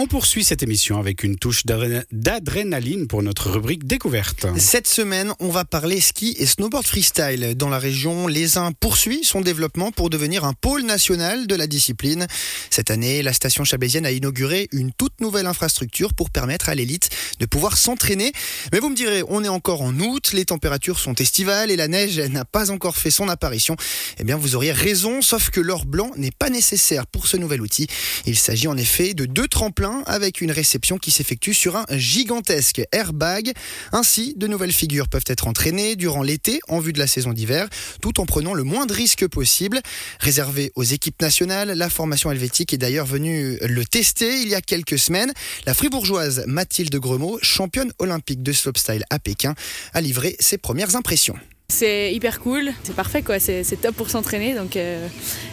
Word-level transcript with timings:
On 0.00 0.06
poursuit 0.06 0.44
cette 0.44 0.62
émission 0.62 1.00
avec 1.00 1.24
une 1.24 1.34
touche 1.34 1.66
d'adrénaline 1.66 3.08
pour 3.08 3.24
notre 3.24 3.50
rubrique 3.50 3.84
découverte. 3.84 4.46
Cette 4.56 4.86
semaine, 4.86 5.32
on 5.40 5.48
va 5.48 5.64
parler 5.64 6.00
ski 6.00 6.36
et 6.38 6.46
snowboard 6.46 6.86
freestyle. 6.86 7.56
Dans 7.56 7.68
la 7.68 7.80
région, 7.80 8.28
les 8.28 8.58
uns 8.58 8.70
poursuit 8.70 9.24
son 9.24 9.40
développement 9.40 9.90
pour 9.90 10.08
devenir 10.08 10.44
un 10.44 10.52
pôle 10.52 10.82
national 10.82 11.48
de 11.48 11.54
la 11.56 11.66
discipline. 11.66 12.28
Cette 12.70 12.92
année, 12.92 13.22
la 13.22 13.32
station 13.32 13.64
chablaisienne 13.64 14.06
a 14.06 14.12
inauguré 14.12 14.68
une 14.70 14.92
toute 14.92 15.20
nouvelle 15.20 15.46
infrastructure 15.46 16.14
pour 16.14 16.30
permettre 16.30 16.68
à 16.68 16.76
l'élite 16.76 17.10
de 17.40 17.46
pouvoir 17.46 17.76
s'entraîner. 17.76 18.30
Mais 18.70 18.78
vous 18.78 18.90
me 18.90 18.94
direz, 18.94 19.24
on 19.26 19.42
est 19.42 19.48
encore 19.48 19.82
en 19.82 19.98
août, 19.98 20.30
les 20.32 20.44
températures 20.44 21.00
sont 21.00 21.16
estivales 21.16 21.72
et 21.72 21.76
la 21.76 21.88
neige 21.88 22.20
n'a 22.20 22.44
pas 22.44 22.70
encore 22.70 22.96
fait 22.96 23.10
son 23.10 23.28
apparition. 23.28 23.74
Eh 24.18 24.22
bien, 24.22 24.36
vous 24.36 24.54
auriez 24.54 24.70
raison, 24.70 25.22
sauf 25.22 25.50
que 25.50 25.60
l'or 25.60 25.86
blanc 25.86 26.12
n'est 26.16 26.30
pas 26.30 26.50
nécessaire 26.50 27.08
pour 27.08 27.26
ce 27.26 27.36
nouvel 27.36 27.62
outil. 27.62 27.88
Il 28.26 28.38
s'agit 28.38 28.68
en 28.68 28.76
effet 28.76 29.12
de 29.14 29.24
deux 29.24 29.48
tremplins 29.48 29.87
avec 30.06 30.40
une 30.40 30.50
réception 30.50 30.98
qui 30.98 31.10
s'effectue 31.10 31.54
sur 31.54 31.76
un 31.76 31.84
gigantesque 31.90 32.82
airbag. 32.92 33.52
Ainsi, 33.92 34.34
de 34.36 34.46
nouvelles 34.46 34.72
figures 34.72 35.08
peuvent 35.08 35.24
être 35.26 35.46
entraînées 35.46 35.96
durant 35.96 36.22
l'été 36.22 36.60
en 36.68 36.80
vue 36.80 36.92
de 36.92 36.98
la 36.98 37.06
saison 37.06 37.32
d'hiver, 37.32 37.68
tout 38.00 38.20
en 38.20 38.26
prenant 38.26 38.54
le 38.54 38.64
moins 38.64 38.86
de 38.86 38.92
risques 38.92 39.26
possible. 39.26 39.80
Réservé 40.20 40.72
aux 40.74 40.84
équipes 40.84 41.20
nationales, 41.20 41.72
la 41.72 41.90
formation 41.90 42.30
helvétique 42.30 42.72
est 42.72 42.78
d'ailleurs 42.78 43.06
venue 43.06 43.58
le 43.60 43.84
tester 43.84 44.40
il 44.42 44.48
y 44.48 44.54
a 44.54 44.60
quelques 44.60 44.98
semaines. 44.98 45.32
La 45.66 45.74
fribourgeoise 45.74 46.44
Mathilde 46.46 46.96
Gremaud, 46.96 47.38
championne 47.42 47.92
olympique 47.98 48.42
de 48.42 48.52
slopestyle 48.52 49.04
à 49.10 49.18
Pékin, 49.18 49.54
a 49.94 50.00
livré 50.00 50.36
ses 50.40 50.58
premières 50.58 50.96
impressions. 50.96 51.36
C'est 51.70 52.14
hyper 52.14 52.40
cool, 52.40 52.72
c'est 52.82 52.96
parfait 52.96 53.20
quoi, 53.20 53.38
c'est 53.38 53.62
top 53.80 53.94
pour 53.94 54.08
s'entraîner 54.08 54.54
donc 54.54 54.74
euh, 54.74 55.06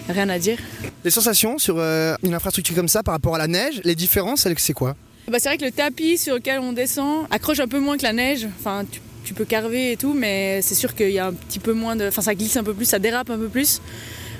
rien 0.07 0.29
à 0.29 0.39
dire. 0.39 0.57
Les 1.03 1.11
sensations 1.11 1.57
sur 1.57 1.75
euh, 1.77 2.15
une 2.23 2.33
infrastructure 2.33 2.73
comme 2.73 2.87
ça 2.87 3.03
par 3.03 3.13
rapport 3.13 3.35
à 3.35 3.37
la 3.37 3.47
neige, 3.47 3.81
les 3.83 3.95
différences, 3.95 4.47
c'est 4.57 4.73
quoi? 4.73 4.95
Bah, 5.27 5.39
C'est 5.39 5.49
vrai 5.49 5.57
que 5.57 5.65
le 5.65 5.71
tapis 5.71 6.17
sur 6.17 6.35
lequel 6.35 6.59
on 6.59 6.71
descend 6.71 7.27
accroche 7.31 7.59
un 7.59 7.67
peu 7.67 7.81
moins 7.81 7.97
que 7.97 8.03
la 8.03 8.13
neige, 8.13 8.47
enfin 8.59 8.85
tu, 9.25 9.33
peux 9.33 9.43
carver 9.43 9.91
et 9.91 9.97
tout, 9.97 10.13
mais 10.13 10.61
c'est 10.61 10.73
sûr 10.73 10.95
qu'il 10.95 11.11
y 11.11 11.19
a 11.19 11.27
un 11.27 11.33
petit 11.33 11.59
peu 11.59 11.73
moins 11.73 11.97
de. 11.97 12.07
Enfin 12.07 12.21
ça 12.21 12.33
glisse 12.33 12.55
un 12.55 12.63
peu 12.63 12.73
plus, 12.73 12.85
ça 12.85 12.97
dérape 12.97 13.29
un 13.29 13.37
peu 13.37 13.49
plus. 13.49 13.81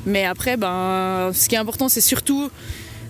Mais 0.05 0.23
après, 0.23 0.55
ben, 0.55 1.31
ce 1.33 1.49
qui 1.49 1.55
est 1.55 1.59
important 1.59 1.89
c'est 1.89 1.99
surtout 1.99 2.49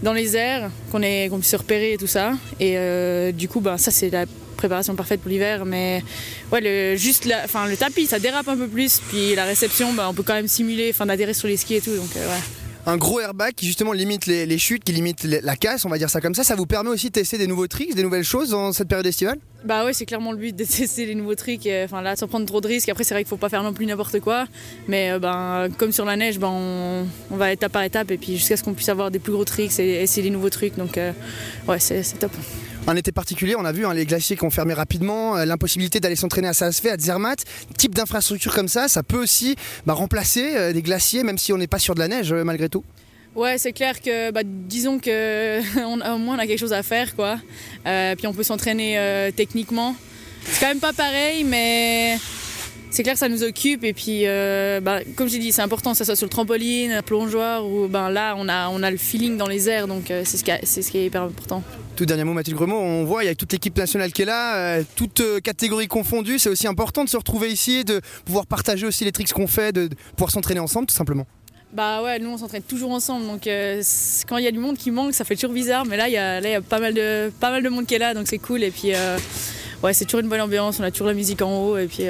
dans 0.02 0.13
les 0.13 0.35
airs 0.35 0.72
qu'on 0.91 1.00
puisse 1.00 1.52
se 1.52 1.55
repérer 1.55 1.94
et 1.94 1.97
tout 1.97 2.07
ça. 2.07 2.33
Et 2.59 2.79
euh, 2.79 3.31
du 3.31 3.47
coup, 3.47 3.61
ben, 3.61 3.77
ça 3.77 3.91
c'est 3.91 4.09
la 4.09 4.25
préparation 4.56 4.95
parfaite 4.95 5.22
pour 5.22 5.30
l'hiver. 5.30 5.66
Mais 5.66 6.03
ouais, 6.52 6.61
le, 6.61 6.95
juste 6.95 7.25
la, 7.25 7.45
le 7.67 7.78
tapis, 7.78 8.08
ça 8.08 8.20
dérape 8.20 8.48
un 8.48 8.58
peu 8.58 8.67
plus. 8.67 9.02
Puis 9.09 9.36
la 9.36 9.45
réception, 9.45 9.94
bah, 9.94 10.08
on 10.09 10.14
peut 10.14 10.23
quand 10.23 10.34
même 10.34 10.47
simuler, 10.47 10.89
enfin, 10.92 11.06
d'adhérer 11.06 11.34
sur 11.34 11.47
les 11.47 11.58
skis 11.58 11.75
et 11.75 11.81
tout. 11.81 11.95
Donc, 11.95 12.16
euh, 12.16 12.28
ouais 12.28 12.42
un 12.86 12.97
gros 12.97 13.20
airbag 13.20 13.53
qui 13.56 13.66
justement 13.66 13.94
limite 13.94 14.25
les, 14.25 14.58
chutes, 14.58 14.84
qui 14.84 14.92
limite 14.92 15.23
la 15.23 15.56
casse, 15.56 15.86
on 15.86 15.89
va 15.89 15.97
dire 15.97 16.09
ça 16.09 16.22
comme 16.22 16.36
ça. 16.36 16.44
Ça 16.44 16.56
vous 16.56 16.66
permet 16.66 16.89
aussi 16.89 17.08
de 17.08 17.14
tester 17.14 17.38
des 17.38 17.47
nouveaux 17.47 17.67
tricks, 17.67 17.95
des 17.95 18.03
nouvelles 18.03 18.23
choses 18.23 18.50
dans 18.50 18.72
cette 18.73 18.88
période 18.88 19.06
estivale? 19.06 19.39
Bah 19.64 19.84
ouais, 19.86 19.94
c'est 19.94 20.06
clairement 20.06 20.31
le 20.31 20.38
but 20.38 20.56
de 20.56 20.64
tester 20.66 21.06
les 21.06 21.16
nouveaux 21.16 21.36
tricks. 21.36 21.67
Enfin 21.84 22.02
là, 22.02 22.16
sans 22.16 22.28
prendre 22.28 22.45
trop 22.45 22.62
de 22.62 22.67
risques. 22.67 22.90
Après, 22.90 23.03
c'est 23.03 23.14
vrai 23.14 23.23
qu'il 23.23 23.30
faut 23.30 23.38
pas 23.38 23.50
faire 23.50 23.64
non 23.64 23.73
plus 23.73 23.86
n'importe 23.86 24.19
quoi. 24.19 24.45
Mais 24.88 25.12
euh, 25.12 25.19
ben, 25.19 25.69
comme 25.78 25.92
sur 25.92 26.06
la 26.06 26.16
neige, 26.16 26.40
ben, 26.40 26.50
on, 26.50 27.36
va 27.36 27.52
étape 27.52 27.72
par 27.72 27.84
étape 27.84 28.12
et 28.12 28.17
puis 28.17 28.38
jusqu'à 28.38 28.58
ce 28.58 28.64
qu'on 28.64 28.73
puisse 28.73 28.90
avoir 28.90 29.12
des 29.12 29.19
plus 29.19 29.34
gros 29.34 29.45
tricks 29.45 29.80
et 29.80 30.02
essayer 30.02 30.23
des 30.23 30.34
nouveaux 30.34 30.50
trucs. 30.50 30.75
Donc 30.78 30.97
euh, 30.97 31.12
ouais, 31.67 31.80
c'est 31.80 32.03
top 32.19 32.31
un 32.88 32.95
été 32.95 33.11
particulier. 33.11 33.55
On 33.58 33.66
a 33.66 33.72
vu 33.72 33.86
hein, 33.86 33.94
les 33.94 34.05
glaciers 34.05 34.36
qui 34.36 34.44
ont 34.44 34.50
fermé 34.50 34.73
rapidement, 34.73 35.38
euh, 35.38 35.45
l'impossibilité 35.45 36.00
d'aller 36.00 36.16
s'entraîner 36.16 36.47
à 36.47 36.53
Saasfé, 36.53 36.91
à 36.91 36.97
Zermatt. 36.97 37.44
Type 37.78 37.95
d'infrastructure 37.95 38.53
comme 38.53 38.67
ça, 38.67 38.88
ça 38.88 39.03
peut 39.03 39.22
aussi 39.22 39.55
bah, 39.86 39.94
remplacer 39.94 40.55
euh, 40.55 40.73
des 40.73 40.81
glaciers, 40.81 41.23
même 41.23 41.38
si 41.38 41.53
on 41.53 41.58
n'est 41.58 41.67
pas 41.67 41.80
sur 41.80 41.95
de 41.95 42.00
la 42.00 42.08
neige 42.08 42.31
euh, 42.31 42.44
malgré 42.44 42.69
tout. 42.69 42.83
Ouais, 43.36 43.58
c'est 43.58 43.73
clair 43.73 44.02
que, 44.02 44.31
bah, 44.31 44.41
disons 44.45 45.00
que 45.00 45.59
au 46.13 46.17
moins 46.17 46.36
on 46.36 46.39
a 46.39 46.47
quelque 46.47 46.59
chose 46.59 46.73
à 46.73 46.83
faire, 46.83 47.16
quoi. 47.16 47.38
puis 47.83 48.28
on 48.28 48.33
peut 48.33 48.44
s'entraîner 48.44 49.31
techniquement. 49.36 49.95
C'est 50.45 50.61
quand 50.61 50.67
même 50.67 50.80
pas 50.80 50.94
pareil, 50.94 51.44
mais 51.44 52.17
c'est 52.91 53.03
clair 53.03 53.13
que 53.13 53.19
ça 53.19 53.30
nous 53.30 53.44
occupe 53.44 53.84
et 53.84 53.94
puis 53.94 54.24
bah, 54.81 55.00
comme 55.16 55.28
j'ai 55.28 55.40
dit 55.40 55.52
c'est 55.52 55.62
important 55.62 55.91
que 55.91 55.97
ça 55.97 56.06
soit 56.06 56.16
sur 56.16 56.25
le 56.25 56.30
trampoline, 56.30 57.02
plongeoir 57.06 57.66
ou 57.66 57.88
ben 57.88 58.09
là 58.09 58.36
on 58.38 58.47
a 58.47 58.69
on 58.69 58.84
a 58.84 58.91
le 58.91 58.97
feeling 58.97 59.38
dans 59.38 59.47
les 59.47 59.69
airs 59.69 59.88
donc 59.88 60.06
c'est 60.08 60.38
ce 60.38 60.44
c'est 60.63 60.81
ce 60.81 60.91
qui 60.91 60.97
est 60.97 61.06
hyper 61.06 61.24
important. 61.24 61.64
Tout 61.96 62.06
dernier 62.06 62.25
mot, 62.25 62.34
Mathilde 62.34 62.58
Gremaud, 62.58 62.75
on 62.75 63.06
voit, 63.06 63.24
il 63.24 63.28
y 63.28 63.30
a 63.30 63.35
toute 63.35 63.53
l'équipe 63.53 63.78
nationale 63.78 64.12
qui 64.12 64.24
est 64.24 64.25
là, 64.25 64.58
euh, 64.58 64.84
toutes 64.97 65.22
euh, 65.22 65.40
catégories 65.40 65.88
confondues. 65.88 66.40
C'est 66.40 66.50
aussi 66.50 66.68
important 66.68 67.06
de 67.06 67.09
se 67.09 67.16
retrouver 67.16 67.50
ici, 67.50 67.85
de 67.85 68.02
pouvoir 68.25 68.47
partager 68.47 68.85
aussi 68.85 69.06
les 69.06 69.14
tricks 69.14 69.31
qu'on 69.31 69.47
fait, 69.47 69.72
de, 69.72 69.88
pouvoir 70.12 70.30
s'entraîner 70.30 70.59
ensemble, 70.59 70.88
tout 70.88 70.96
simplement. 70.96 71.25
Bah 71.72 72.03
ouais, 72.03 72.19
nous 72.19 72.30
on 72.30 72.38
s'entraîne 72.38 72.64
toujours 72.64 72.91
ensemble, 72.91 73.25
donc 73.28 73.47
euh, 73.47 73.81
quand 74.28 74.38
il 74.38 74.44
y 74.44 74.47
a 74.47 74.52
du 74.52 74.59
monde 74.59 74.78
qui 74.78 74.91
manque, 74.91 75.14
ça 75.14 75.24
fait 75.24 75.35
toujours 75.35 75.53
bizarre, 75.53 75.85
mais 75.85 75.96
là 75.96 76.09
il 76.09 76.14
y 76.14 76.18
a, 76.18 76.41
y 76.41 76.53
a 76.53 76.62
pas, 76.62 76.80
mal 76.80 76.94
de, 76.94 77.31
pas 77.40 77.50
mal 77.50 77.64
de 77.64 77.69
monde 77.69 77.85
qui 77.85 77.96
est 77.96 78.00
là, 78.00 78.14
donc 78.14 78.28
c'est 78.28 78.40
cool. 78.40 78.64
Et 78.64 78.72
puis 78.72 78.91
ouais, 79.84 79.94
c'est 79.94 80.06
toujours 80.06 80.22
une 80.22 80.30
bonne 80.30 80.41
ambiance, 80.41 80.80
on 80.80 80.84
a 80.84 80.91
toujours 80.91 81.08
la 81.08 81.13
musique 81.13 81.41
en 81.41 81.58
haut, 81.58 81.78
et 81.78 81.88
puis 81.88 82.06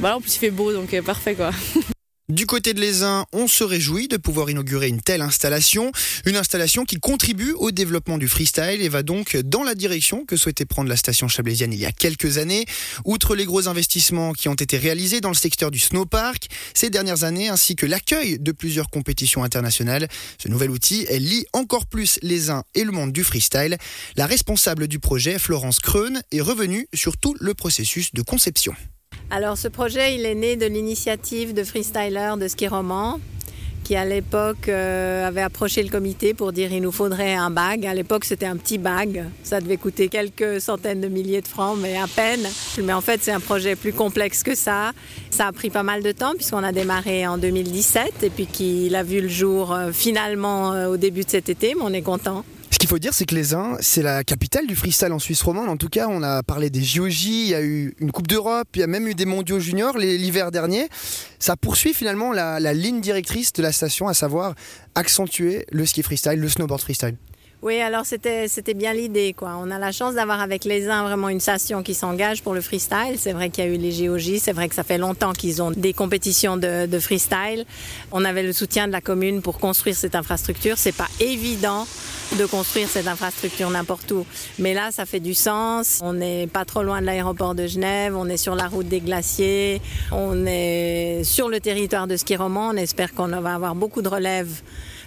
bah 0.00 0.16
en 0.16 0.20
plus 0.20 0.36
il 0.36 0.38
fait 0.38 0.50
beau, 0.50 0.72
donc 0.72 0.98
parfait 1.02 1.34
quoi. 1.34 1.50
Du 2.28 2.44
côté 2.44 2.74
de 2.74 2.80
l'Aisin, 2.80 3.24
on 3.32 3.46
se 3.46 3.62
réjouit 3.62 4.08
de 4.08 4.16
pouvoir 4.16 4.50
inaugurer 4.50 4.88
une 4.88 5.00
telle 5.00 5.22
installation, 5.22 5.92
une 6.24 6.34
installation 6.34 6.84
qui 6.84 6.98
contribue 6.98 7.52
au 7.52 7.70
développement 7.70 8.18
du 8.18 8.26
freestyle 8.26 8.82
et 8.82 8.88
va 8.88 9.04
donc 9.04 9.36
dans 9.36 9.62
la 9.62 9.76
direction 9.76 10.24
que 10.24 10.36
souhaitait 10.36 10.64
prendre 10.64 10.88
la 10.88 10.96
station 10.96 11.28
chablaisienne 11.28 11.72
il 11.72 11.78
y 11.78 11.86
a 11.86 11.92
quelques 11.92 12.38
années. 12.38 12.66
Outre 13.04 13.36
les 13.36 13.44
gros 13.44 13.68
investissements 13.68 14.32
qui 14.32 14.48
ont 14.48 14.54
été 14.54 14.76
réalisés 14.76 15.20
dans 15.20 15.28
le 15.28 15.36
secteur 15.36 15.70
du 15.70 15.78
snowpark 15.78 16.48
ces 16.74 16.90
dernières 16.90 17.22
années, 17.22 17.48
ainsi 17.48 17.76
que 17.76 17.86
l'accueil 17.86 18.40
de 18.40 18.50
plusieurs 18.50 18.90
compétitions 18.90 19.44
internationales, 19.44 20.08
ce 20.36 20.48
nouvel 20.48 20.70
outil 20.70 21.06
lie 21.20 21.46
encore 21.52 21.86
plus 21.86 22.18
l'Aisin 22.22 22.64
et 22.74 22.82
le 22.82 22.90
monde 22.90 23.12
du 23.12 23.22
freestyle. 23.22 23.78
La 24.16 24.26
responsable 24.26 24.88
du 24.88 24.98
projet, 24.98 25.38
Florence 25.38 25.78
Kreun, 25.78 26.20
est 26.32 26.40
revenue 26.40 26.88
sur 26.92 27.18
tout 27.18 27.36
le 27.38 27.54
processus 27.54 28.12
de 28.14 28.22
conception. 28.22 28.74
Alors 29.30 29.58
ce 29.58 29.66
projet, 29.66 30.14
il 30.14 30.24
est 30.24 30.36
né 30.36 30.56
de 30.56 30.66
l'initiative 30.66 31.52
de 31.52 31.64
freestyler 31.64 32.34
de 32.38 32.46
ski 32.46 32.68
roman 32.68 33.18
qui 33.82 33.94
à 33.94 34.04
l'époque 34.04 34.68
euh, 34.68 35.28
avait 35.28 35.42
approché 35.42 35.80
le 35.80 35.88
comité 35.88 36.34
pour 36.34 36.52
dire 36.52 36.72
il 36.72 36.82
nous 36.82 36.90
faudrait 36.90 37.34
un 37.34 37.50
bag. 37.50 37.86
À 37.86 37.94
l'époque, 37.94 38.24
c'était 38.24 38.46
un 38.46 38.56
petit 38.56 38.78
bag. 38.78 39.24
Ça 39.44 39.60
devait 39.60 39.76
coûter 39.76 40.08
quelques 40.08 40.60
centaines 40.60 41.00
de 41.00 41.06
milliers 41.06 41.40
de 41.40 41.46
francs, 41.46 41.78
mais 41.80 41.96
à 41.96 42.08
peine. 42.08 42.44
Mais 42.82 42.92
en 42.92 43.00
fait, 43.00 43.20
c'est 43.22 43.30
un 43.30 43.38
projet 43.38 43.76
plus 43.76 43.92
complexe 43.92 44.42
que 44.42 44.56
ça. 44.56 44.90
Ça 45.30 45.46
a 45.46 45.52
pris 45.52 45.70
pas 45.70 45.84
mal 45.84 46.02
de 46.02 46.10
temps 46.10 46.34
puisqu'on 46.34 46.64
a 46.64 46.72
démarré 46.72 47.28
en 47.28 47.38
2017 47.38 48.24
et 48.24 48.30
puis 48.30 48.46
qu'il 48.46 48.96
a 48.96 49.04
vu 49.04 49.20
le 49.20 49.28
jour 49.28 49.72
euh, 49.72 49.92
finalement 49.92 50.72
euh, 50.72 50.88
au 50.88 50.96
début 50.96 51.22
de 51.22 51.30
cet 51.30 51.48
été, 51.48 51.74
mais 51.76 51.82
on 51.84 51.92
est 51.92 52.02
content. 52.02 52.44
Ce 52.76 52.78
qu'il 52.78 52.90
faut 52.90 52.98
dire, 52.98 53.14
c'est 53.14 53.24
que 53.24 53.34
les 53.34 53.54
Uns, 53.54 53.78
c'est 53.80 54.02
la 54.02 54.22
capitale 54.22 54.66
du 54.66 54.76
freestyle 54.76 55.10
en 55.10 55.18
Suisse 55.18 55.40
romande. 55.40 55.70
En 55.70 55.78
tout 55.78 55.88
cas, 55.88 56.08
on 56.10 56.22
a 56.22 56.42
parlé 56.42 56.68
des 56.68 56.82
JOJ, 56.82 57.24
il 57.24 57.46
y 57.46 57.54
a 57.54 57.62
eu 57.62 57.94
une 58.00 58.12
Coupe 58.12 58.26
d'Europe, 58.26 58.68
il 58.74 58.80
y 58.80 58.82
a 58.82 58.86
même 58.86 59.08
eu 59.08 59.14
des 59.14 59.24
mondiaux 59.24 59.58
juniors 59.58 59.96
l'hiver 59.96 60.50
dernier. 60.50 60.86
Ça 61.38 61.56
poursuit 61.56 61.94
finalement 61.94 62.32
la 62.34 62.74
ligne 62.74 63.00
directrice 63.00 63.54
de 63.54 63.62
la 63.62 63.72
station, 63.72 64.08
à 64.08 64.12
savoir 64.12 64.54
accentuer 64.94 65.64
le 65.72 65.86
ski 65.86 66.02
freestyle, 66.02 66.38
le 66.38 66.50
snowboard 66.50 66.82
freestyle. 66.82 67.16
Oui, 67.62 67.80
alors 67.80 68.04
c'était 68.04 68.48
c'était 68.48 68.74
bien 68.74 68.92
l'idée 68.92 69.32
quoi. 69.32 69.56
On 69.58 69.70
a 69.70 69.78
la 69.78 69.90
chance 69.90 70.14
d'avoir 70.14 70.40
avec 70.40 70.64
les 70.64 70.88
uns 70.88 71.02
vraiment 71.04 71.30
une 71.30 71.40
station 71.40 71.82
qui 71.82 71.94
s'engage 71.94 72.42
pour 72.42 72.52
le 72.52 72.60
freestyle. 72.60 73.16
C'est 73.16 73.32
vrai 73.32 73.48
qu'il 73.48 73.64
y 73.64 73.66
a 73.66 73.70
eu 73.70 73.78
les 73.78 74.06
GOJ, 74.06 74.38
c'est 74.38 74.52
vrai 74.52 74.68
que 74.68 74.74
ça 74.74 74.84
fait 74.84 74.98
longtemps 74.98 75.32
qu'ils 75.32 75.62
ont 75.62 75.70
des 75.70 75.94
compétitions 75.94 76.58
de, 76.58 76.86
de, 76.86 76.98
freestyle. 77.00 77.64
On 78.12 78.26
avait 78.26 78.42
le 78.42 78.52
soutien 78.52 78.86
de 78.86 78.92
la 78.92 79.00
commune 79.00 79.40
pour 79.40 79.58
construire 79.58 79.96
cette 79.96 80.14
infrastructure. 80.14 80.76
C'est 80.76 80.94
pas 80.94 81.08
évident 81.18 81.86
de 82.38 82.46
construire 82.46 82.88
cette 82.88 83.06
infrastructure 83.06 83.70
n'importe 83.70 84.10
où, 84.12 84.26
mais 84.58 84.74
là 84.74 84.90
ça 84.90 85.06
fait 85.06 85.20
du 85.20 85.34
sens. 85.34 86.00
On 86.02 86.12
n'est 86.12 86.46
pas 86.46 86.64
trop 86.64 86.82
loin 86.82 87.00
de 87.00 87.06
l'aéroport 87.06 87.54
de 87.54 87.66
Genève, 87.66 88.16
on 88.16 88.28
est 88.28 88.36
sur 88.36 88.54
la 88.54 88.68
route 88.68 88.88
des 88.88 89.00
glaciers, 89.00 89.80
on 90.12 90.46
est 90.46 91.22
sur 91.24 91.48
le 91.48 91.60
territoire 91.60 92.06
de 92.06 92.16
ski 92.16 92.36
roman. 92.36 92.68
On 92.68 92.76
espère 92.76 93.14
qu'on 93.14 93.28
va 93.28 93.54
avoir 93.54 93.74
beaucoup 93.74 94.02
de 94.02 94.08
relèves 94.08 94.62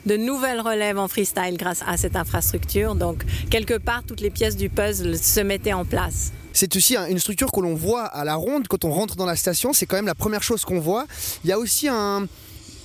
de 0.05 0.17
nouvelles 0.17 0.61
relèves 0.61 0.97
en 0.97 1.07
freestyle 1.07 1.57
grâce 1.57 1.83
à 1.85 1.97
cette 1.97 2.15
infrastructure. 2.15 2.95
Donc, 2.95 3.23
quelque 3.49 3.77
part, 3.77 4.03
toutes 4.07 4.21
les 4.21 4.29
pièces 4.29 4.55
du 4.55 4.69
puzzle 4.69 5.17
se 5.17 5.41
mettaient 5.41 5.73
en 5.73 5.85
place. 5.85 6.31
C'est 6.53 6.75
aussi 6.75 6.95
une 6.95 7.19
structure 7.19 7.51
que 7.51 7.59
l'on 7.59 7.75
voit 7.75 8.05
à 8.05 8.23
la 8.23 8.35
ronde 8.35 8.67
quand 8.67 8.83
on 8.85 8.91
rentre 8.91 9.15
dans 9.15 9.25
la 9.25 9.35
station. 9.35 9.71
C'est 9.71 9.85
quand 9.85 9.97
même 9.97 10.07
la 10.07 10.15
première 10.15 10.43
chose 10.43 10.65
qu'on 10.65 10.79
voit. 10.79 11.05
Il 11.43 11.49
y 11.49 11.53
a 11.53 11.59
aussi 11.59 11.87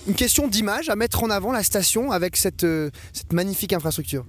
une 0.07 0.15
question 0.15 0.49
d'image 0.49 0.89
à 0.89 0.97
mettre 0.97 1.23
en 1.23 1.31
avant 1.31 1.53
la 1.53 1.63
station 1.63 2.11
avec 2.11 2.37
cette 2.37 2.65
euh, 2.65 2.91
magnifique 3.33 3.73
infrastructure. 3.73 4.25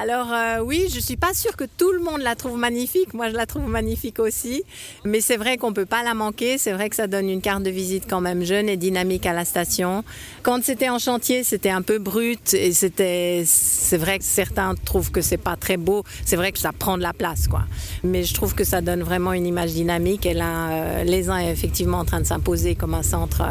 Alors 0.00 0.32
euh, 0.32 0.60
oui, 0.62 0.86
je 0.94 1.00
suis 1.00 1.16
pas 1.16 1.34
sûre 1.34 1.56
que 1.56 1.64
tout 1.64 1.90
le 1.90 1.98
monde 1.98 2.20
la 2.20 2.36
trouve 2.36 2.56
magnifique. 2.56 3.14
Moi, 3.14 3.30
je 3.30 3.34
la 3.34 3.46
trouve 3.46 3.68
magnifique 3.68 4.20
aussi. 4.20 4.62
Mais 5.04 5.20
c'est 5.20 5.36
vrai 5.36 5.56
qu'on 5.56 5.72
peut 5.72 5.86
pas 5.86 6.04
la 6.04 6.14
manquer. 6.14 6.56
C'est 6.56 6.70
vrai 6.70 6.88
que 6.88 6.94
ça 6.94 7.08
donne 7.08 7.28
une 7.28 7.40
carte 7.40 7.64
de 7.64 7.70
visite 7.70 8.04
quand 8.08 8.20
même 8.20 8.44
jeune 8.44 8.68
et 8.68 8.76
dynamique 8.76 9.26
à 9.26 9.32
la 9.32 9.44
station. 9.44 10.04
Quand 10.44 10.62
c'était 10.62 10.88
en 10.88 11.00
chantier, 11.00 11.42
c'était 11.42 11.70
un 11.70 11.82
peu 11.82 11.98
brut 11.98 12.54
et 12.54 12.72
c'est 12.72 13.96
vrai 13.96 14.20
que 14.20 14.24
certains 14.24 14.76
trouvent 14.76 15.10
que 15.10 15.20
c'est 15.20 15.36
pas 15.36 15.56
très 15.56 15.76
beau. 15.76 16.04
C'est 16.24 16.36
vrai 16.36 16.52
que 16.52 16.60
ça 16.60 16.70
prend 16.70 16.96
de 16.96 17.02
la 17.02 17.12
place, 17.12 17.48
quoi. 17.48 17.62
Mais 18.04 18.22
je 18.22 18.34
trouve 18.34 18.54
que 18.54 18.62
ça 18.62 18.80
donne 18.80 19.02
vraiment 19.02 19.32
une 19.32 19.46
image 19.46 19.72
dynamique. 19.72 20.26
Et 20.26 20.34
là, 20.34 20.70
euh, 20.70 21.02
les 21.02 21.28
uns 21.28 21.38
est 21.38 21.50
effectivement 21.50 21.98
en 21.98 22.04
train 22.04 22.20
de 22.20 22.26
s'imposer 22.26 22.76
comme 22.76 22.94
un 22.94 23.02
centre 23.02 23.42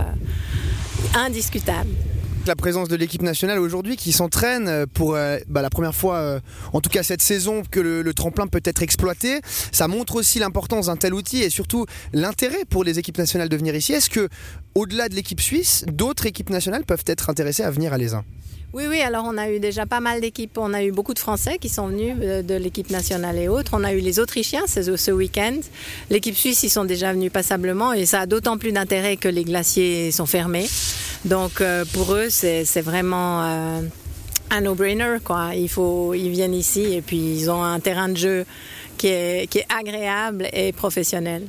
indiscutable. 1.16 1.90
la 2.46 2.56
présence 2.56 2.88
de 2.88 2.96
l'équipe 2.96 3.22
nationale 3.22 3.60
aujourd'hui 3.60 3.98
qui 3.98 4.14
s'entraîne 4.14 4.86
pour 4.94 5.16
euh, 5.16 5.38
bah, 5.48 5.62
la 5.62 5.70
première 5.70 5.94
fois, 5.94 6.16
euh, 6.16 6.40
en 6.72 6.80
tout 6.80 6.90
cas 6.90 7.04
cette 7.04 7.22
saison, 7.22 7.62
que 7.70 7.80
le, 7.82 8.02
le, 8.02 8.14
tremplin 8.14 8.48
peut 8.48 8.62
être 8.64 8.82
exploité. 8.82 9.42
Ça 9.72 9.88
montre 9.90 10.16
aussi 10.16 10.40
l'importance 10.40 10.86
d'un 10.86 10.96
tel 10.96 11.14
outil 11.14 11.44
et 11.44 11.50
surtout 11.50 11.86
l'intérêt 12.14 12.64
pour 12.70 12.86
les 12.86 13.00
équipes 13.00 13.18
nationales 13.18 13.50
de 13.50 13.58
venir 13.58 13.76
ici. 13.76 13.92
Est-ce 13.94 14.10
que, 14.10 14.30
au-delà 14.76 15.10
de 15.10 15.16
l'équipe 15.16 15.42
suisse, 15.42 15.84
d'autres 15.88 16.26
équipes 16.26 16.50
nationales 16.50 16.86
peuvent 16.86 17.04
être 17.06 17.30
intéressées 17.30 17.64
à 17.64 17.72
venir 17.72 17.92
à 17.92 17.98
l'ESIN 17.98 18.24
oui, 18.74 18.84
oui, 18.90 19.00
alors 19.00 19.24
on 19.26 19.38
a 19.38 19.50
eu 19.50 19.60
déjà 19.60 19.86
pas 19.86 20.02
mal 20.02 20.20
d'équipes. 20.20 20.58
On 20.58 20.74
a 20.74 20.84
eu 20.84 20.92
beaucoup 20.92 21.14
de 21.14 21.20
Français 21.20 21.58
qui 21.58 21.70
sont 21.70 21.88
venus 21.88 22.18
de, 22.18 22.42
de 22.42 22.54
l'équipe 22.56 22.90
nationale 22.90 23.38
et 23.38 23.48
autres. 23.48 23.72
On 23.74 23.84
a 23.84 23.94
eu 23.94 24.00
les 24.00 24.20
Autrichiens 24.20 24.68
ce, 24.68 25.12
week-end. 25.12 25.56
L'équipe 26.10 26.36
suisse, 26.36 26.64
ils 26.64 26.70
sont 26.70 26.84
déjà 26.84 27.14
venus 27.14 27.32
passablement 27.32 27.94
et 27.94 28.06
ça 28.06 28.22
a 28.22 28.26
d'autant 28.26 28.58
plus 28.58 28.74
d'intérêt 28.74 29.16
que 29.16 29.30
les 29.30 29.46
glaciers 29.46 30.12
sont 30.12 30.26
fermés. 30.26 30.68
Donc 31.24 31.62
euh, 31.62 31.86
pour 31.94 32.14
eux, 32.14 32.28
c'est 32.30 32.82
vraiment 32.82 33.44
euh, 33.44 33.82
un 34.52 34.62
no-brainer. 34.62 35.18
Il 35.54 35.70
ils 36.16 36.30
viennent 36.30 36.54
ici 36.54 36.94
et 36.94 37.02
puis 37.02 37.18
ils 37.18 37.50
ont 37.50 37.64
un 37.64 37.80
terrain 37.80 38.10
de 38.10 38.18
jeu 38.18 38.46
qui 38.98 39.08
est 39.08 39.66
agréable 39.70 40.50
et 40.52 40.74
professionnel 40.74 41.44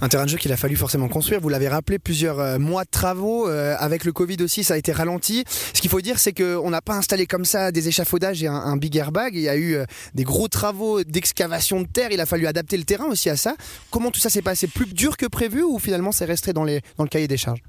un 0.00 0.08
terrain 0.08 0.24
de 0.24 0.30
jeu 0.30 0.38
qu'il 0.38 0.52
a 0.52 0.56
fallu 0.56 0.76
forcément 0.76 1.08
construire. 1.08 1.40
Vous 1.40 1.48
l'avez 1.48 1.68
rappelé, 1.68 1.98
plusieurs 1.98 2.40
euh, 2.40 2.58
mois 2.58 2.84
de 2.84 2.90
travaux. 2.90 3.48
Euh, 3.48 3.76
avec 3.78 4.04
le 4.04 4.12
Covid 4.12 4.36
aussi, 4.42 4.64
ça 4.64 4.74
a 4.74 4.76
été 4.76 4.92
ralenti. 4.92 5.44
Ce 5.74 5.80
qu'il 5.80 5.90
faut 5.90 6.00
dire, 6.00 6.18
c'est 6.18 6.32
qu'on 6.32 6.70
n'a 6.70 6.80
pas 6.80 6.94
installé 6.94 7.26
comme 7.26 7.44
ça 7.44 7.72
des 7.72 7.88
échafaudages 7.88 8.42
et 8.42 8.46
un, 8.46 8.54
un 8.54 8.76
big 8.76 8.96
airbag. 8.96 9.34
Il 9.34 9.42
y 9.42 9.48
a 9.48 9.56
eu 9.56 9.74
euh, 9.74 9.84
des 10.14 10.24
gros 10.24 10.48
travaux 10.48 11.04
d'excavation 11.04 11.80
de 11.80 11.86
terre. 11.86 12.10
Il 12.12 12.20
a 12.20 12.26
fallu 12.26 12.46
adapter 12.46 12.76
le 12.76 12.84
terrain 12.84 13.06
aussi 13.06 13.30
à 13.30 13.36
ça. 13.36 13.56
Comment 13.90 14.10
tout 14.10 14.20
ça 14.20 14.30
s'est 14.30 14.42
passé? 14.42 14.66
Plus 14.66 14.86
dur 14.86 15.16
que 15.16 15.26
prévu 15.26 15.62
ou 15.62 15.78
finalement 15.78 16.12
c'est 16.12 16.24
resté 16.24 16.52
dans, 16.52 16.64
le 16.64 16.80
cahier 17.10 17.28
des 17.28 17.36
charges? 17.36 17.62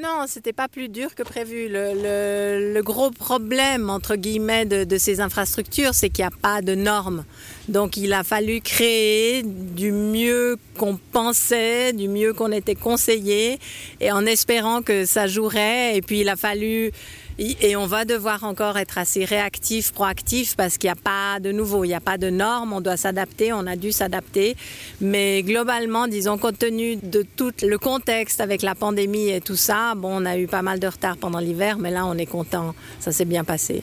Non, 0.00 0.24
c'était 0.26 0.52
pas 0.52 0.66
plus 0.66 0.88
dur 0.88 1.14
que 1.14 1.22
prévu. 1.22 1.68
Le, 1.68 1.92
le, 1.94 2.74
le 2.74 2.82
gros 2.82 3.10
problème, 3.10 3.90
entre 3.90 4.16
guillemets, 4.16 4.64
de, 4.64 4.84
de 4.84 4.98
ces 4.98 5.20
infrastructures, 5.20 5.94
c'est 5.94 6.10
qu'il 6.10 6.24
n'y 6.24 6.28
a 6.28 6.36
pas 6.36 6.62
de 6.62 6.74
normes. 6.74 7.24
Donc 7.68 7.96
il 7.96 8.12
a 8.12 8.24
fallu 8.24 8.60
créer 8.60 9.42
du 9.44 9.92
mieux 9.92 10.56
qu'on 10.78 10.98
pensait, 11.12 11.92
du 11.92 12.08
mieux 12.08 12.32
qu'on 12.32 12.50
était 12.50 12.74
conseillé, 12.74 13.58
et 14.00 14.10
en 14.10 14.26
espérant 14.26 14.82
que 14.82 15.06
ça 15.06 15.26
jouerait. 15.26 15.96
Et 15.96 16.02
puis 16.02 16.20
il 16.20 16.28
a 16.28 16.36
fallu 16.36 16.90
et 17.38 17.76
on 17.76 17.86
va 17.86 18.04
devoir 18.04 18.44
encore 18.44 18.78
être 18.78 18.98
assez 18.98 19.24
réactif, 19.24 19.92
proactif, 19.92 20.56
parce 20.56 20.78
qu'il 20.78 20.88
n'y 20.88 20.92
a 20.92 21.02
pas 21.02 21.40
de 21.40 21.50
nouveau, 21.50 21.84
il 21.84 21.88
n'y 21.88 21.94
a 21.94 22.00
pas 22.00 22.18
de 22.18 22.30
normes, 22.30 22.72
on 22.72 22.80
doit 22.80 22.96
s'adapter, 22.96 23.52
on 23.52 23.66
a 23.66 23.76
dû 23.76 23.92
s'adapter. 23.92 24.56
Mais 25.00 25.42
globalement, 25.42 26.06
disons, 26.06 26.38
compte 26.38 26.58
tenu 26.58 26.96
de 26.96 27.24
tout 27.36 27.52
le 27.62 27.76
contexte 27.78 28.40
avec 28.40 28.62
la 28.62 28.74
pandémie 28.74 29.30
et 29.30 29.40
tout 29.40 29.56
ça, 29.56 29.94
bon, 29.96 30.22
on 30.22 30.26
a 30.26 30.38
eu 30.38 30.46
pas 30.46 30.62
mal 30.62 30.78
de 30.78 30.86
retard 30.86 31.16
pendant 31.16 31.40
l'hiver, 31.40 31.78
mais 31.78 31.90
là, 31.90 32.06
on 32.06 32.16
est 32.16 32.26
content, 32.26 32.74
ça 33.00 33.10
s'est 33.10 33.24
bien 33.24 33.44
passé. 33.44 33.82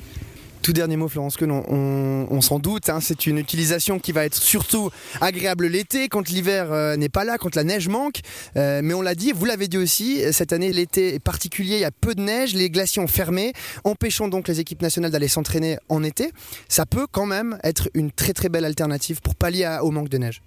Tout 0.62 0.74
dernier 0.74 0.96
mot, 0.96 1.08
Florence, 1.08 1.38
que 1.38 1.46
on, 1.46 2.42
s'en 2.42 2.60
doute. 2.60 2.90
Hein, 2.90 3.00
c'est 3.02 3.26
une 3.26 3.38
utilisation 3.38 4.00
qui 4.00 4.12
va 4.12 4.26
être 4.26 4.36
surtout 4.36 4.92
agréable 5.20 5.68
l'été, 5.68 6.08
quand 6.08 6.30
l'hiver 6.30 6.72
euh, 6.72 6.96
n'est 6.96 7.10
pas 7.10 7.24
là, 7.24 7.38
quand 7.38 7.56
la 7.56 7.64
neige 7.64 7.88
manque. 7.88 8.20
Euh, 8.58 8.82
mais 8.84 8.94
on 8.94 9.02
l'a 9.02 9.16
dit, 9.16 9.32
vous 9.32 9.46
l'avez 9.46 9.68
dit 9.68 9.78
aussi, 9.78 10.22
cette 10.32 10.54
année, 10.54 10.72
l'été 10.72 11.16
est 11.16 11.20
particulier, 11.20 11.76
il 11.76 11.82
y 11.82 11.86
a 11.86 11.92
peu 11.92 12.14
de 12.14 12.22
neige, 12.22 12.54
les 12.54 12.70
glaciers 12.70 13.02
ont 13.02 13.08
fermé, 13.08 13.54
empêchant 13.84 14.28
donc 14.28 14.48
les 14.48 14.60
équipes 14.60 14.82
nationales 14.82 15.12
d'aller 15.12 15.28
s'entraîner 15.28 15.78
en 15.90 16.04
été. 16.04 16.32
Ça 16.68 16.86
peut 16.86 17.08
quand 17.12 17.26
même 17.26 17.58
être 17.64 17.90
une 17.94 18.12
très 18.12 18.34
très 18.34 18.50
belle 18.50 18.66
alternative 18.66 19.22
pour 19.22 19.36
pallier 19.36 19.80
au 19.82 19.92
manque 19.92 20.10
de 20.10 20.18
neige. 20.18 20.42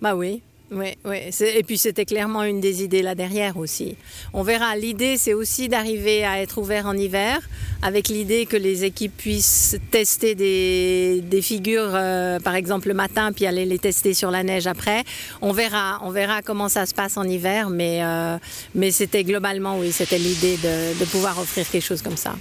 Bah 0.00 0.14
oui, 0.14 0.42
oui, 0.70 0.98
oui. 1.06 1.16
Et 1.40 1.62
puis 1.62 1.78
c'était 1.78 2.04
clairement 2.04 2.42
une 2.44 2.60
des 2.60 2.82
idées 2.82 3.00
là 3.00 3.14
derrière 3.14 3.56
aussi. 3.56 3.96
On 4.34 4.42
verra. 4.42 4.76
L'idée, 4.76 5.16
c'est 5.16 5.32
aussi 5.32 5.68
d'arriver 5.68 6.24
à 6.24 6.42
être 6.42 6.58
ouvert 6.58 6.86
en 6.86 6.92
hiver, 6.92 7.40
avec 7.80 8.08
l'idée 8.08 8.44
que 8.44 8.56
les 8.56 8.84
équipes 8.84 9.16
puissent 9.16 9.78
tester 9.90 10.34
des, 10.34 11.42
figures, 11.42 11.92
euh, 11.94 12.38
par 12.38 12.54
exemple 12.54 12.88
le 12.88 12.94
matin, 12.94 13.32
puis 13.32 13.46
aller 13.46 13.64
les 13.64 13.78
tester 13.78 14.12
sur 14.12 14.30
la 14.30 14.42
neige 14.42 14.66
après. 14.66 15.04
On 15.40 15.52
verra, 15.52 16.00
on 16.02 16.10
verra 16.10 16.42
comment 16.42 16.68
ça 16.68 16.84
se 16.84 16.94
passe 16.94 17.16
en 17.16 17.24
hiver, 17.24 17.70
mais, 17.70 18.00
euh, 18.02 18.36
mais 18.74 18.90
c'était 18.90 19.24
globalement, 19.24 19.78
oui, 19.78 19.90
c'était 19.90 20.18
l'idée 20.18 20.56
de, 20.56 20.98
de 20.98 21.04
pouvoir 21.06 21.38
offrir 21.38 21.68
quelque 21.70 21.84
chose 21.84 22.02
comme 22.02 22.16
ça. 22.16 22.34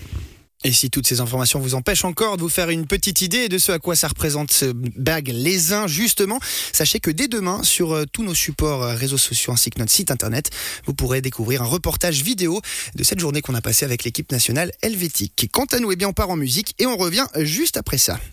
Et 0.64 0.72
si 0.72 0.90
toutes 0.90 1.06
ces 1.06 1.20
informations 1.20 1.60
vous 1.60 1.76
empêchent 1.76 2.06
encore 2.06 2.36
de 2.38 2.42
vous 2.42 2.50
faire 2.50 2.70
une 2.70 2.88
petite 2.88 3.22
idée 3.22 3.48
de 3.48 3.60
ce 3.60 3.72
à 3.72 3.80
quoi 3.80 3.96
ça 3.96 4.08
représente 4.08 4.52
ce 4.52 4.66
bag 4.66 5.30
les 5.32 5.72
uns 5.72 5.86
justement, 5.88 6.40
sachez 6.74 7.00
que 7.00 7.12
dès 7.12 7.28
demain 7.28 7.62
sur 7.64 7.94
euh, 7.94 8.06
tous 8.12 8.24
nos 8.24 8.34
supports 8.34 8.82
euh, 8.82 8.96
réseaux 8.96 9.20
sociaux 9.20 9.54
ainsi 9.54 9.70
que 9.70 9.80
notre 9.80 9.92
site 9.92 10.10
internet, 10.10 10.50
vous 10.86 10.96
pourrez 10.96 11.22
découvrir 11.22 11.62
un 11.62 11.66
reportage 11.66 12.24
vidéo 12.24 12.60
de 12.96 13.04
cette 13.04 13.20
journée 13.20 13.42
qu'on 13.42 13.56
a 13.56 13.62
passée 13.62 13.86
avec 13.86 14.04
l'équipe 14.04 14.32
nationale 14.32 14.72
helvétique. 14.82 15.48
Quant 15.52 15.66
à 15.66 15.80
nous, 15.80 15.92
eh 15.92 15.96
bien 15.96 16.10
on 16.10 16.14
part 16.14 16.32
en 16.32 16.36
musique 16.36 16.74
et 16.80 16.88
on 16.88 16.98
revient 16.98 17.28
juste 17.36 17.78
après 17.78 18.00
ça. 18.00 18.20